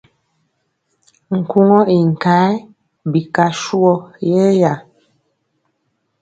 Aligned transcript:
Nkugɔ 1.37 1.79
ii 1.95 2.05
nkayɛ 2.11 2.49
bika 3.11 3.45
suwɔ 3.61 3.93
yɛya. 4.33 4.73